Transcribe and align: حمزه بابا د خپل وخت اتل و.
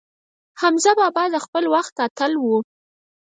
حمزه 0.61 0.91
بابا 0.99 1.23
د 1.31 1.35
خپل 1.45 1.63
وخت 1.73 1.95
اتل 2.05 2.33
و. 2.39 2.45